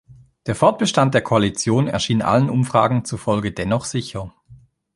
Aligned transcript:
Der 0.47 0.55
Fortbestand 0.55 1.13
der 1.13 1.21
Koalition 1.21 1.87
erschien 1.87 2.23
allen 2.23 2.49
Umfragen 2.49 3.05
zufolge 3.05 3.51
dennoch 3.51 3.85
sicher. 3.85 4.33